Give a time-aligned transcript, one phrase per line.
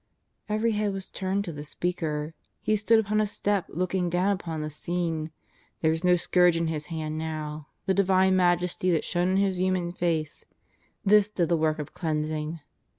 [0.49, 2.33] Every head was turned to the Speaker.
[2.59, 5.29] He stood upon a step looking down upon the scene.
[5.81, 9.57] There was no scourge in His hand now; the Divine majesty that shone in His
[9.59, 10.43] human face—
[11.05, 12.61] this did the work of cleans ing.